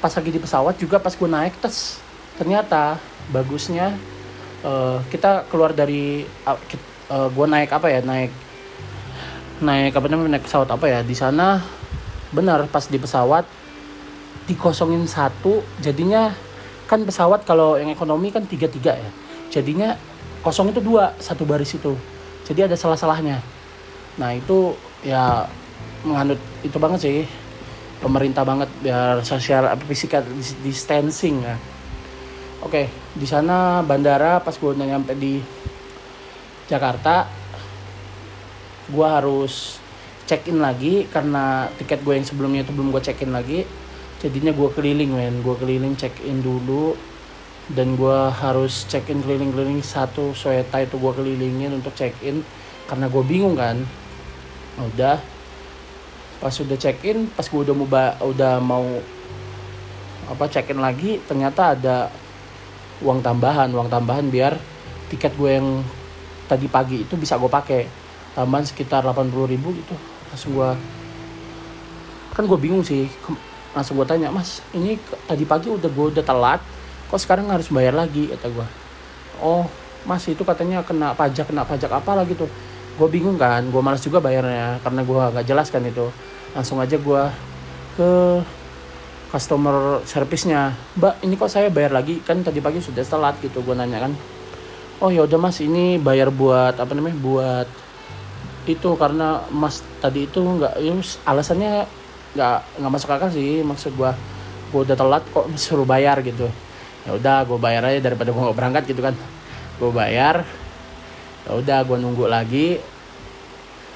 Pas 0.02 0.12
lagi 0.12 0.34
di 0.34 0.42
pesawat 0.42 0.76
juga 0.82 0.98
pas 0.98 1.14
gue 1.14 1.30
naik 1.30 1.62
tes 1.62 2.02
ternyata 2.36 3.00
bagusnya 3.32 3.96
eh, 4.66 4.98
kita 5.08 5.48
keluar 5.48 5.72
dari 5.72 6.28
uh, 6.46 7.30
gue 7.30 7.46
naik 7.48 7.70
apa 7.72 7.88
ya 7.88 8.02
naik 8.04 8.32
naik 9.64 9.94
apa 9.96 10.06
namanya 10.12 10.36
naik 10.36 10.46
pesawat 10.50 10.68
apa 10.68 10.86
ya 10.90 11.00
di 11.00 11.16
sana 11.16 11.64
benar 12.36 12.68
pas 12.68 12.84
di 12.92 13.00
pesawat 13.00 13.48
dikosongin 14.46 15.08
satu 15.08 15.64
jadinya 15.80 16.36
kan 16.86 17.02
pesawat 17.02 17.46
kalau 17.46 17.78
yang 17.78 17.90
ekonomi 17.90 18.30
kan 18.30 18.46
tiga 18.46 18.70
tiga 18.70 18.94
ya. 18.98 19.10
Jadinya 19.50 19.98
kosong 20.46 20.70
itu 20.74 20.82
dua 20.82 21.14
satu 21.18 21.46
baris 21.46 21.74
itu. 21.74 21.98
Jadi 22.46 22.70
ada 22.70 22.78
salah-salahnya. 22.78 23.42
Nah 24.22 24.30
itu 24.38 24.78
ya 25.02 25.50
menganut 26.06 26.38
itu 26.62 26.78
banget 26.78 27.00
sih. 27.02 27.20
Pemerintah 28.00 28.46
banget 28.46 28.70
biar 28.86 29.26
sosial 29.26 29.66
physical 29.90 30.22
distancing 30.62 31.42
ya. 31.42 31.58
Oke 32.62 32.90
di 33.16 33.26
sana 33.26 33.82
bandara 33.82 34.42
pas 34.44 34.54
gue 34.58 34.70
udah 34.70 34.86
nyampe 34.86 35.16
di 35.16 35.40
Jakarta 36.66 37.30
gue 38.90 39.08
harus 39.08 39.82
check 40.26 40.50
in 40.50 40.62
lagi 40.62 41.06
karena 41.10 41.70
tiket 41.78 42.02
gue 42.02 42.14
yang 42.18 42.26
sebelumnya 42.26 42.66
itu 42.66 42.74
belum 42.74 42.90
gue 42.90 43.02
check 43.02 43.22
in 43.22 43.34
lagi 43.34 43.66
jadinya 44.26 44.50
gue 44.50 44.70
keliling 44.74 45.14
men. 45.14 45.46
Gue 45.46 45.54
keliling 45.62 45.94
check 45.94 46.18
in 46.26 46.42
dulu 46.42 46.98
dan 47.70 47.94
gue 47.94 48.20
harus 48.34 48.90
check 48.90 49.06
in 49.14 49.22
keliling-keliling 49.22 49.86
satu 49.86 50.34
sweta 50.34 50.82
itu 50.82 50.98
gue 50.98 51.14
kelilingin 51.14 51.78
untuk 51.78 51.94
check 51.94 52.18
in 52.26 52.42
karena 52.90 53.06
gue 53.06 53.22
bingung 53.22 53.54
kan. 53.54 53.78
Udah 54.82 55.22
pas 56.42 56.52
udah 56.58 56.78
check 56.78 57.06
in 57.06 57.30
pas 57.30 57.46
gue 57.46 57.62
udah 57.62 57.76
mau 57.78 57.88
udah 58.26 58.54
mau 58.58 58.86
apa 60.26 60.50
check 60.50 60.74
in 60.74 60.82
lagi 60.82 61.22
ternyata 61.30 61.78
ada 61.78 62.10
uang 63.06 63.22
tambahan. 63.22 63.70
Uang 63.70 63.94
tambahan 63.94 64.26
biar 64.34 64.58
tiket 65.14 65.38
gue 65.38 65.62
yang 65.62 65.86
tadi 66.50 66.66
pagi 66.66 67.06
itu 67.06 67.14
bisa 67.14 67.38
gue 67.38 67.50
pakai. 67.50 67.86
Tambahan 68.34 68.66
sekitar 68.66 69.06
80 69.06 69.54
ribu 69.54 69.72
gitu 69.72 69.96
langsung 70.28 70.52
gue 70.60 70.70
kan 72.36 72.44
gue 72.44 72.60
bingung 72.60 72.84
sih 72.84 73.08
langsung 73.76 74.00
gue 74.00 74.08
tanya 74.08 74.32
mas 74.32 74.64
ini 74.72 74.96
tadi 75.28 75.44
pagi 75.44 75.68
udah 75.68 75.92
gue 75.92 76.06
udah 76.16 76.24
telat 76.24 76.64
kok 77.12 77.20
sekarang 77.20 77.52
harus 77.52 77.68
bayar 77.68 77.94
lagi? 77.94 78.32
Kata 78.32 78.48
gue 78.48 78.68
oh 79.44 79.68
mas 80.08 80.24
itu 80.32 80.42
katanya 80.48 80.80
kena 80.82 81.12
pajak 81.12 81.52
kena 81.52 81.68
pajak 81.68 81.92
apa 81.92 82.12
lagi 82.16 82.34
tuh? 82.40 82.48
Gue 82.96 83.12
bingung 83.12 83.36
kan 83.36 83.60
gue 83.68 83.82
malas 83.84 84.00
juga 84.00 84.24
bayarnya 84.24 84.80
karena 84.80 85.04
gue 85.04 85.20
nggak 85.36 85.46
jelas 85.46 85.68
kan 85.68 85.84
itu. 85.84 86.08
Langsung 86.56 86.80
aja 86.80 86.96
gue 86.96 87.24
ke 88.00 88.12
customer 89.36 90.00
service-nya. 90.08 90.72
Mbak 90.96 91.28
ini 91.28 91.36
kok 91.36 91.52
saya 91.52 91.68
bayar 91.68 91.92
lagi? 91.92 92.24
Kan 92.24 92.40
tadi 92.40 92.64
pagi 92.64 92.80
sudah 92.80 93.04
telat 93.04 93.36
gitu 93.44 93.60
gue 93.60 93.76
nanya 93.76 94.08
kan. 94.08 94.16
Oh 95.04 95.12
ya 95.12 95.28
udah 95.28 95.36
mas 95.36 95.60
ini 95.60 96.00
bayar 96.00 96.32
buat 96.32 96.80
apa 96.80 96.96
namanya 96.96 97.20
buat 97.20 97.68
itu 98.66 98.96
karena 98.96 99.44
mas 99.52 99.84
tadi 100.00 100.26
itu 100.26 100.40
nggak 100.40 100.80
ya, 100.80 100.94
alasannya 101.28 101.86
nggak 102.36 102.60
nggak 102.84 102.92
masuk 102.92 103.10
akal 103.16 103.30
sih. 103.32 103.64
Maksud 103.64 103.96
gue 103.96 104.12
gue 104.70 104.82
udah 104.84 104.96
telat 105.00 105.24
kok 105.32 105.48
suruh 105.56 105.88
bayar 105.88 106.20
gitu. 106.22 106.52
Ya 107.08 107.12
udah 107.16 107.38
gue 107.48 107.58
bayar 107.58 107.88
aja 107.88 108.00
daripada 108.04 108.30
gue 108.36 108.42
nggak 108.44 108.58
berangkat 108.58 108.84
gitu 108.92 109.02
kan. 109.02 109.16
Gue 109.80 109.92
bayar 109.96 110.44
ya 111.48 111.52
udah 111.56 111.80
gue 111.82 111.98
nunggu 111.98 112.26
lagi. 112.28 112.84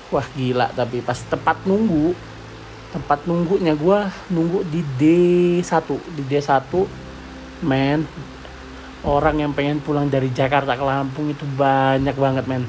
Wah 0.10 0.26
gila 0.34 0.72
tapi 0.74 1.06
pas 1.06 1.20
tepat 1.22 1.68
nunggu 1.70 2.18
tempat 2.90 3.30
nunggunya 3.30 3.78
gue 3.78 4.00
nunggu 4.34 4.66
di 4.66 4.82
D1 4.98 5.86
di 6.18 6.26
D1 6.26 6.74
men 7.62 8.02
orang 9.06 9.46
yang 9.46 9.54
pengen 9.54 9.78
pulang 9.78 10.10
dari 10.10 10.34
Jakarta 10.34 10.74
ke 10.74 10.82
Lampung 10.82 11.30
itu 11.30 11.46
banyak 11.54 12.18
banget 12.18 12.50
men. 12.50 12.66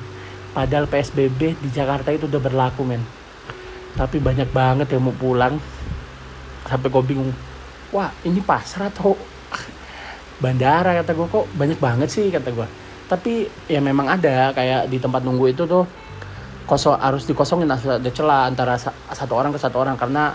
Padahal 0.50 0.91
PSBB 0.91 1.57
di 1.62 1.69
Jakarta 1.73 2.12
itu 2.12 2.29
udah 2.29 2.43
berlaku 2.43 2.85
men 2.85 3.20
tapi 3.97 4.23
banyak 4.23 4.51
banget 4.51 4.91
yang 4.93 5.07
mau 5.07 5.15
pulang. 5.15 5.57
Sampai 6.67 6.91
gue 6.93 7.03
bingung 7.03 7.31
wah 7.91 8.11
ini 8.23 8.39
pasar 8.45 8.91
atau 8.91 9.17
bandara? 10.43 10.99
Kata 11.03 11.17
gue 11.17 11.27
kok 11.27 11.47
banyak 11.57 11.79
banget 11.83 12.09
sih 12.11 12.31
kata 12.31 12.51
gue 12.53 12.69
tapi 13.11 13.51
ya 13.67 13.83
memang 13.83 14.07
ada 14.07 14.55
kayak 14.55 14.87
di 14.87 15.03
tempat 15.03 15.27
nunggu 15.27 15.51
itu 15.51 15.67
tuh 15.67 15.83
kosong 16.63 16.95
harus 16.95 17.27
dikosongin 17.27 17.67
ada 17.67 17.99
celah 18.15 18.47
antara 18.47 18.79
satu 19.11 19.35
orang 19.35 19.51
ke 19.51 19.59
satu 19.59 19.83
orang. 19.83 19.99
Karena 19.99 20.31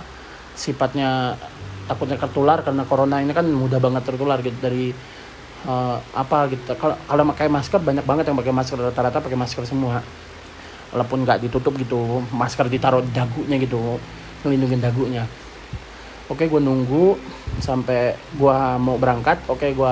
sifatnya 0.52 1.40
takutnya 1.88 2.20
tertular 2.20 2.60
karena 2.68 2.84
corona 2.84 3.24
ini 3.24 3.32
kan 3.32 3.48
mudah 3.48 3.80
banget 3.80 4.04
tertular 4.04 4.44
gitu 4.44 4.60
dari 4.60 4.92
uh, 5.64 6.04
apa 6.12 6.52
gitu. 6.52 6.76
Kalau 6.76 7.00
kalau 7.08 7.24
pakai 7.32 7.48
masker 7.48 7.80
banyak 7.80 8.04
banget 8.04 8.28
yang 8.28 8.36
pakai 8.36 8.52
masker. 8.52 8.76
Rata-rata 8.76 9.24
pakai 9.24 9.40
masker 9.40 9.64
semua 9.64 10.04
walaupun 10.94 11.26
nggak 11.26 11.48
ditutup 11.48 11.74
gitu 11.78 12.22
masker 12.34 12.70
ditaruh 12.70 13.02
di 13.02 13.12
dagunya 13.14 13.56
gitu 13.62 13.98
melindungi 14.46 14.78
dagunya. 14.78 15.24
Oke 16.26 16.50
gue 16.50 16.62
nunggu 16.62 17.18
sampai 17.62 18.18
gue 18.34 18.58
mau 18.82 18.98
berangkat. 18.98 19.42
Oke 19.46 19.74
gue 19.74 19.92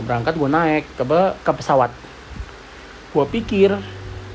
berangkat 0.00 0.36
gue 0.36 0.48
naik 0.48 0.84
ke 0.96 1.04
ke 1.44 1.52
pesawat. 1.56 1.92
Gue 3.12 3.24
pikir 3.28 3.72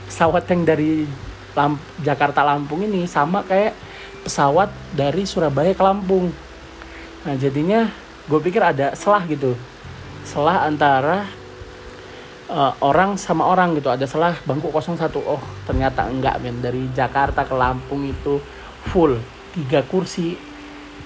pesawat 0.10 0.50
yang 0.50 0.65
dari 0.65 1.05
Lamp 1.53 1.77
Jakarta 2.01 2.41
Lampung 2.46 2.81
ini 2.86 3.05
sama 3.05 3.46
kayak 3.46 3.77
pesawat 4.25 4.74
dari 4.93 5.25
Surabaya 5.25 5.74
ke 5.74 5.84
Lampung. 5.84 6.34
Nah 7.25 7.36
jadinya 7.38 7.89
gue 8.25 8.39
pikir 8.41 8.62
ada 8.62 8.93
selah 8.98 9.22
gitu. 9.29 9.53
Selah 10.25 10.65
antara 10.65 11.25
uh, 12.50 12.74
orang 12.82 13.15
sama 13.15 13.46
orang 13.46 13.77
gitu 13.77 13.94
ada 13.94 14.03
selah 14.10 14.34
bangku 14.44 14.74
01 14.74 14.98
oh 15.22 15.41
ternyata 15.63 16.10
enggak 16.10 16.41
men. 16.41 16.60
Dari 16.60 16.89
Jakarta 16.91 17.46
ke 17.46 17.53
Lampung 17.53 18.03
itu 18.03 18.41
full. 18.89 19.22
Tiga 19.53 19.86
kursi 19.86 20.36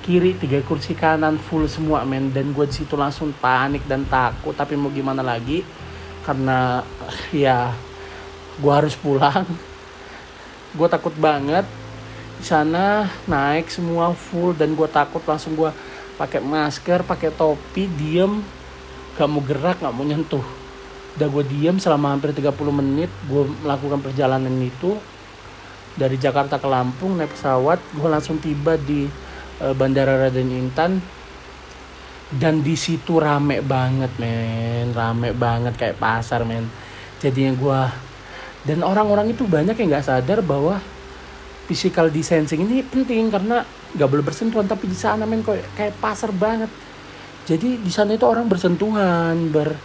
kiri 0.03 0.35
tiga 0.35 0.59
kursi 0.63 0.95
kanan 0.95 1.37
full 1.37 1.67
semua 1.67 2.07
men. 2.07 2.31
Dan 2.31 2.55
gue 2.55 2.65
situ 2.71 2.95
langsung 2.95 3.35
panik 3.35 3.83
dan 3.85 4.07
takut. 4.07 4.55
Tapi 4.55 4.79
mau 4.79 4.89
gimana 4.89 5.21
lagi? 5.21 5.61
Karena 6.23 6.81
ya 7.35 7.75
gue 8.57 8.73
harus 8.73 8.95
pulang. 8.95 9.43
Gue 10.73 10.89
takut 10.89 11.13
banget. 11.13 11.69
Di 12.41 12.49
sana 12.49 13.05
naik 13.29 13.69
semua 13.69 14.09
full 14.17 14.57
dan 14.57 14.73
gue 14.73 14.89
takut 14.89 15.21
langsung 15.21 15.53
gue 15.53 15.69
pakai 16.17 16.41
masker 16.41 17.05
pakai 17.05 17.29
topi 17.29 17.85
diem. 17.85 18.41
Gak 19.13 19.29
mau 19.29 19.45
gerak 19.45 19.77
gak 19.85 19.93
mau 19.93 20.01
nyentuh 20.01 20.62
udah 21.13 21.27
gue 21.29 21.43
diem 21.45 21.77
selama 21.77 22.17
hampir 22.17 22.33
30 22.33 22.53
menit 22.73 23.11
gue 23.29 23.43
melakukan 23.65 24.01
perjalanan 24.01 24.53
itu. 24.61 24.97
Dari 25.93 26.17
Jakarta 26.17 26.57
ke 26.57 26.65
Lampung 26.65 27.21
naik 27.21 27.37
pesawat 27.37 27.77
gue 27.93 28.09
langsung 28.09 28.41
tiba 28.41 28.81
di 28.81 29.05
uh, 29.61 29.73
Bandara 29.77 30.25
Raden 30.25 30.49
Intan. 30.49 30.97
Dan 32.33 32.65
di 32.65 32.73
situ 32.73 33.21
rame 33.21 33.61
banget 33.61 34.09
men. 34.17 34.89
Rame 34.89 35.37
banget 35.37 35.77
kayak 35.77 36.01
pasar 36.01 36.41
men. 36.49 36.65
Jadinya 37.21 37.53
gue 37.53 37.79
dan 38.63 38.79
orang-orang 38.79 39.35
itu 39.35 39.43
banyak 39.43 39.75
yang 39.75 39.91
nggak 39.91 40.07
sadar 40.07 40.39
bahwa 40.39 40.79
physical 41.67 42.07
distancing 42.07 42.63
ini 42.63 42.79
penting 42.83 43.27
karena 43.27 43.67
nggak 43.93 44.07
boleh 44.07 44.23
bersentuhan 44.23 44.67
tapi 44.67 44.87
di 44.87 44.95
sana 44.95 45.27
men 45.27 45.43
kayak 45.43 45.67
kayak 45.75 45.95
pasar 45.99 46.31
banget. 46.31 46.71
Jadi 47.43 47.83
di 47.83 47.91
sana 47.91 48.15
itu 48.15 48.23
orang 48.23 48.47
bersentuhan 48.47 49.51
ber 49.51 49.75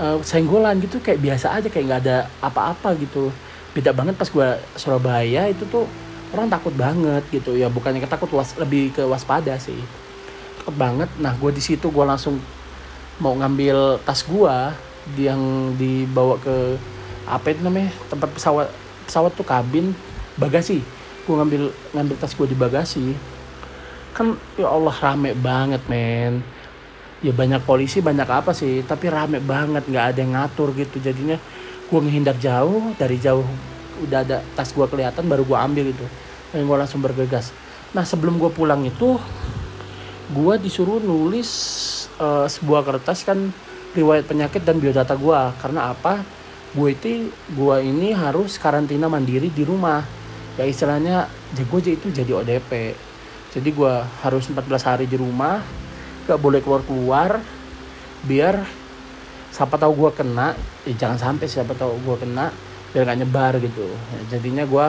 uh, 0.00 0.18
senggolan 0.22 0.80
gitu 0.80 1.00
kayak 1.00 1.20
biasa 1.20 1.56
aja 1.56 1.68
kayak 1.68 1.84
nggak 1.88 2.02
ada 2.06 2.18
apa-apa 2.40 2.96
gitu. 3.00 3.32
Beda 3.76 3.92
banget 3.92 4.16
pas 4.16 4.28
gue 4.28 4.48
Surabaya 4.76 5.48
itu 5.52 5.68
tuh 5.68 5.84
orang 6.32 6.48
takut 6.48 6.72
banget 6.72 7.24
gitu. 7.32 7.56
Ya 7.56 7.68
bukannya 7.68 8.00
ketakut 8.00 8.32
was 8.32 8.56
lebih 8.56 8.92
ke 8.92 9.02
waspada 9.04 9.56
sih. 9.60 9.78
Takut 10.62 10.76
banget. 10.76 11.08
Nah 11.20 11.36
gue 11.36 11.50
di 11.52 11.60
situ 11.60 11.88
gue 11.92 12.04
langsung 12.04 12.40
mau 13.20 13.32
ngambil 13.36 14.00
tas 14.04 14.24
gue 14.24 14.56
yang 15.16 15.72
dibawa 15.78 16.36
ke 16.40 16.76
apa 17.26 17.50
itu 17.50 17.62
namanya 17.62 17.90
tempat 18.10 18.30
pesawat 18.34 18.68
pesawat 19.06 19.32
tuh 19.36 19.46
kabin 19.46 19.92
bagasi. 20.40 20.80
Gue 21.28 21.34
ngambil 21.36 21.62
ngambil 21.92 22.16
tas 22.16 22.32
gue 22.32 22.46
di 22.48 22.56
bagasi. 22.56 23.12
Kan 24.16 24.40
ya 24.56 24.72
Allah 24.72 24.96
rame 24.96 25.36
banget 25.36 25.84
men 25.92 26.40
ya 27.24 27.32
banyak 27.32 27.64
polisi 27.64 28.04
banyak 28.04 28.28
apa 28.28 28.52
sih 28.52 28.84
tapi 28.84 29.08
rame 29.08 29.40
banget 29.40 29.88
nggak 29.88 30.04
ada 30.14 30.18
yang 30.20 30.32
ngatur 30.36 30.72
gitu. 30.76 31.00
Jadinya 31.00 31.36
gue 31.86 31.98
ngehindar 32.02 32.36
jauh 32.36 32.92
dari 32.98 33.16
jauh 33.20 33.44
udah 34.06 34.20
ada 34.26 34.44
tas 34.52 34.74
gue 34.74 34.84
kelihatan 34.84 35.24
baru 35.24 35.42
gue 35.46 35.56
ambil 35.56 35.86
itu 35.88 36.06
dan 36.52 36.66
gue 36.66 36.76
langsung 36.76 37.00
bergegas. 37.00 37.52
Nah 37.96 38.04
sebelum 38.04 38.36
gue 38.36 38.50
pulang 38.52 38.84
itu 38.84 39.16
gue 40.26 40.54
disuruh 40.58 40.98
nulis 40.98 41.48
uh, 42.18 42.50
sebuah 42.50 42.82
kertas 42.82 43.22
kan 43.22 43.54
riwayat 43.94 44.28
penyakit 44.28 44.66
dan 44.66 44.76
biodata 44.76 45.16
gue 45.16 45.40
karena 45.62 45.92
apa? 45.94 46.20
Gue 46.76 46.92
itu 46.92 47.32
gue 47.56 47.76
ini 47.80 48.12
harus 48.12 48.60
karantina 48.60 49.08
mandiri 49.08 49.48
di 49.48 49.64
rumah. 49.64 50.04
Ya 50.60 50.64
istilahnya 50.68 51.28
gue 51.56 51.80
itu 51.84 52.08
jadi 52.12 52.32
ODP 52.32 52.96
jadi 53.56 53.72
gue 53.72 53.94
harus 54.20 54.52
14 54.52 54.68
hari 54.84 55.04
di 55.08 55.16
rumah 55.16 55.64
gak 56.26 56.40
boleh 56.42 56.60
keluar 56.60 56.82
keluar 56.82 57.30
biar 58.26 58.66
siapa 59.54 59.78
tahu 59.78 59.94
gue 59.94 60.10
kena 60.20 60.52
ya 60.84 60.94
jangan 61.06 61.18
sampai 61.18 61.46
siapa 61.46 61.72
tahu 61.72 61.96
gue 62.02 62.16
kena 62.26 62.50
biar 62.92 63.02
gak 63.06 63.18
nyebar 63.22 63.52
gitu. 63.62 63.86
Ya, 63.86 64.36
jadinya 64.36 64.64
gue 64.66 64.86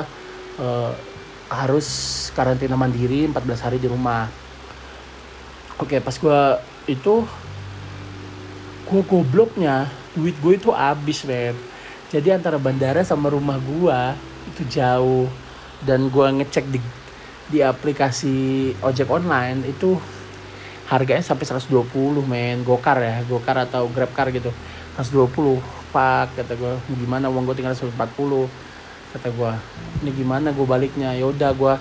uh, 0.60 0.92
harus 1.48 1.88
karantina 2.36 2.76
mandiri 2.76 3.30
14 3.30 3.66
hari 3.66 3.78
di 3.78 3.88
rumah. 3.88 4.28
Oke 5.78 6.02
pas 6.02 6.18
gue 6.18 6.42
itu 6.90 7.24
gue 8.88 9.02
gobloknya 9.06 9.88
duit 10.18 10.34
gue 10.42 10.58
itu 10.58 10.74
habis 10.74 11.22
men 11.28 11.54
jadi 12.08 12.40
antara 12.40 12.56
bandara 12.56 13.04
sama 13.04 13.28
rumah 13.28 13.60
gua 13.60 14.16
itu 14.48 14.64
jauh. 14.72 15.28
Dan 15.84 16.08
gua 16.08 16.32
ngecek 16.32 16.66
di 16.72 16.80
di 17.48 17.60
aplikasi 17.64 18.72
ojek 18.84 19.08
online 19.12 19.68
itu 19.68 20.00
harganya 20.88 21.24
sampai 21.24 21.44
120 21.44 21.92
men. 22.24 22.64
Gokar 22.64 22.98
ya 23.04 23.22
gokar 23.28 23.68
atau 23.68 23.92
grab 23.92 24.12
car 24.16 24.32
gitu. 24.32 24.52
120 24.98 25.62
pak 25.94 26.36
kata 26.36 26.58
gue 26.58 26.74
gimana 27.00 27.32
uang 27.32 27.48
gue 27.48 27.64
tinggal 27.64 27.72
140 27.72 27.96
kata 29.16 29.28
gue 29.32 29.52
ini 30.04 30.12
gimana 30.12 30.52
gue 30.52 30.66
baliknya? 30.68 31.14
Ya 31.14 31.28
udah 31.30 31.54
gue 31.54 31.74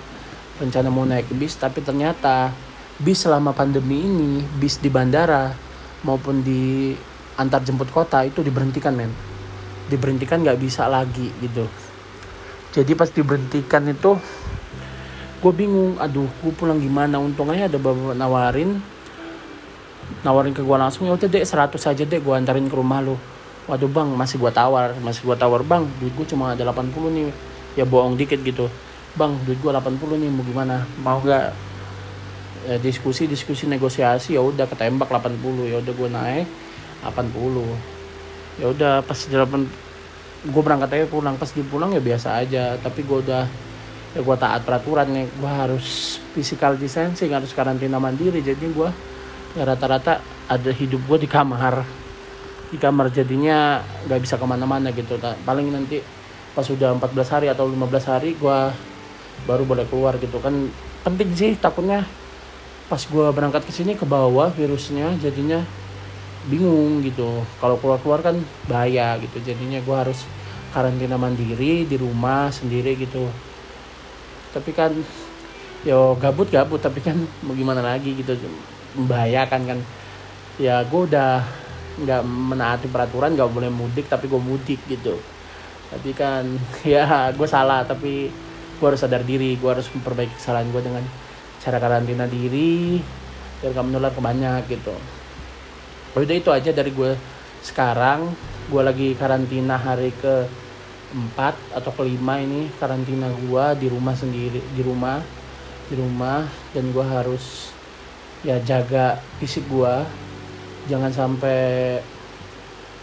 rencana 0.61 0.89
mau 0.93 1.05
naik 1.05 1.31
bis 1.33 1.57
tapi 1.57 1.81
ternyata 1.81 2.51
bis 2.97 3.25
selama 3.25 3.53
pandemi 3.53 4.05
ini 4.05 4.41
bis 4.57 4.81
di 4.81 4.89
bandara 4.89 5.53
maupun 6.01 6.41
di 6.45 6.93
antar 7.37 7.61
jemput 7.61 7.89
kota 7.93 8.25
itu 8.25 8.41
diberhentikan 8.41 8.93
men. 8.93 9.11
Diberhentikan 9.87 10.43
nggak 10.43 10.59
bisa 10.59 10.85
lagi 10.89 11.31
gitu. 11.41 11.65
Jadi 12.75 12.91
pas 12.93 13.09
diberhentikan 13.09 13.87
itu 13.89 14.19
gue 15.37 15.53
bingung 15.53 16.01
aduh 16.01 16.29
gue 16.41 16.53
pulang 16.53 16.81
gimana? 16.81 17.21
Untungnya 17.21 17.69
ada 17.69 17.77
bapak 17.77 18.17
nawarin 18.17 18.81
nawarin 20.23 20.55
ke 20.55 20.63
gue 20.63 20.77
langsung 20.77 21.07
ya 21.07 21.13
udah 21.15 21.27
deh 21.27 21.43
100 21.43 21.75
aja 21.75 22.03
deh 22.03 22.19
gue 22.19 22.33
antarin 22.33 22.67
ke 22.67 22.75
rumah 22.75 23.03
lu. 23.03 23.15
Waduh 23.67 23.91
bang 23.91 24.07
masih 24.15 24.39
gue 24.39 24.51
tawar 24.51 24.95
masih 25.03 25.27
gue 25.27 25.35
tawar. 25.35 25.61
Bang 25.67 25.87
duit 25.99 26.15
gue 26.15 26.27
cuma 26.27 26.55
ada 26.55 26.63
80 26.63 26.91
nih. 27.11 27.27
Ya 27.75 27.83
bohong 27.83 28.15
dikit 28.15 28.39
gitu. 28.41 28.71
Bang 29.19 29.35
duit 29.43 29.59
gue 29.59 29.71
80 29.71 30.23
nih 30.23 30.29
mau 30.31 30.43
gimana? 30.47 30.87
Mau 31.03 31.19
gak 31.19 31.51
ya, 32.67 32.75
diskusi 32.79 33.27
diskusi 33.27 33.67
negosiasi. 33.67 34.39
Ya 34.39 34.41
udah 34.41 34.63
ketembak 34.65 35.11
80 35.11 35.67
ya 35.67 35.77
udah 35.83 35.93
gue 35.93 36.09
naik 36.09 36.47
80 37.03 38.57
ya 38.57 38.65
udah 38.73 39.05
pas 39.05 39.19
di 39.21 39.35
8 39.35 40.49
gue 40.49 40.61
berangkat 40.63 40.89
aja 40.95 41.05
pulang. 41.11 41.35
Pas 41.35 41.51
di 41.51 41.61
pulang 41.67 41.91
ya 41.91 41.99
biasa 41.99 42.39
aja 42.39 42.79
tapi 42.79 43.03
gue 43.03 43.17
udah 43.27 43.43
ya 44.15 44.21
gue 44.23 44.35
taat 44.39 44.63
peraturan 44.63 45.11
nih. 45.11 45.27
Gue 45.35 45.51
harus 45.51 46.17
physical 46.31 46.79
distancing 46.79 47.35
harus 47.35 47.51
karantina 47.51 47.99
mandiri 47.99 48.39
jadi 48.39 48.63
gue 48.63 48.89
rata-rata 49.55 50.19
ada 50.49 50.71
hidup 50.71 51.03
gue 51.07 51.23
di 51.23 51.29
kamar. 51.29 51.85
Di 52.67 52.75
kamar 52.75 53.07
jadinya 53.13 53.79
nggak 54.07 54.19
bisa 54.19 54.35
ke 54.35 54.43
mana-mana 54.43 54.91
gitu. 54.91 55.15
Paling 55.21 55.71
nanti 55.71 56.03
pas 56.51 56.65
sudah 56.65 56.91
14 56.97 57.33
hari 57.33 57.47
atau 57.47 57.69
15 57.69 58.11
hari 58.11 58.35
gue 58.35 58.57
baru 59.45 59.63
boleh 59.63 59.85
keluar 59.87 60.17
gitu. 60.19 60.41
Kan 60.43 60.67
penting 61.05 61.29
sih 61.31 61.51
takutnya 61.55 62.03
pas 62.87 62.99
gue 62.99 63.27
berangkat 63.31 63.63
ke 63.67 63.71
sini 63.71 63.95
ke 63.95 64.03
bawah 64.03 64.51
virusnya 64.51 65.15
jadinya 65.21 65.63
bingung 66.51 67.03
gitu. 67.05 67.43
Kalau 67.63 67.79
keluar 67.79 67.99
keluar 68.03 68.19
kan 68.19 68.35
bahaya 68.67 69.15
gitu. 69.23 69.39
Jadinya 69.39 69.79
gue 69.79 69.95
harus 69.95 70.27
karantina 70.75 71.15
mandiri 71.15 71.87
di 71.87 71.95
rumah 71.95 72.51
sendiri 72.51 72.99
gitu. 72.99 73.27
Tapi 74.51 74.71
kan 74.75 74.91
yo 75.85 76.17
gabut 76.17 76.49
gabut 76.49 76.81
tapi 76.81 76.99
kan 76.99 77.15
mau 77.45 77.53
gimana 77.53 77.79
lagi 77.85 78.11
gitu 78.17 78.33
membahayakan 78.97 79.61
kan. 79.69 79.79
Ya 80.57 80.81
gue 80.81 81.01
udah 81.05 81.45
nggak 81.97 82.21
menaati 82.25 82.87
peraturan 82.89 83.33
nggak 83.33 83.49
boleh 83.49 83.69
mudik 83.69 84.09
tapi 84.09 84.25
gue 84.25 84.41
mudik 84.41 84.81
gitu. 84.89 85.17
Tapi 85.93 86.09
kan 86.17 86.43
ya 86.85 87.31
gue 87.31 87.47
salah 87.47 87.85
tapi 87.85 88.29
gue 88.77 88.85
harus 88.85 89.01
sadar 89.01 89.25
diri 89.25 89.57
gue 89.57 89.69
harus 89.69 89.89
memperbaiki 89.89 90.37
kesalahan 90.37 90.69
gue 90.69 90.81
dengan 90.81 91.05
cara 91.57 91.81
karantina 91.81 92.29
diri 92.29 93.01
biar 93.57 93.73
gak 93.73 93.85
menular 93.89 94.13
ke 94.13 94.21
banyak 94.21 94.61
gitu. 94.69 94.93
Oh, 96.13 96.21
udah 96.21 96.37
itu 96.37 96.49
aja 96.53 96.69
dari 96.73 96.93
gue 96.93 97.17
sekarang. 97.65 98.33
Gue 98.67 98.81
lagi 98.83 99.15
karantina 99.17 99.79
hari 99.79 100.13
ke 100.13 100.45
empat 101.07 101.55
atau 101.71 101.91
kelima 101.95 102.35
ini 102.43 102.67
karantina 102.77 103.31
gue 103.31 103.65
di 103.79 103.87
rumah 103.87 104.11
sendiri 104.11 104.59
di 104.75 104.81
rumah 104.83 105.23
di 105.87 105.95
rumah 105.95 106.43
dan 106.75 106.91
gue 106.91 107.05
harus 107.05 107.71
ya 108.45 108.61
jaga 108.61 109.17
fisik 109.41 109.65
gue 109.69 109.95
jangan 110.87 111.11
sampai 111.11 111.99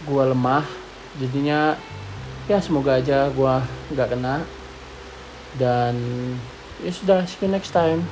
gue 0.05 0.23
lemah. 0.31 0.65
Jadinya 1.15 1.79
ya 2.45 2.59
semoga 2.59 2.99
aja 2.99 3.29
gue 3.31 3.53
nggak 3.93 4.09
kena. 4.15 4.43
Dan 5.55 5.95
ya 6.83 6.91
sudah 6.91 7.23
see 7.23 7.39
you 7.43 7.47
next 7.47 7.71
time 7.71 8.03